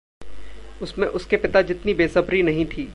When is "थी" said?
2.65-2.87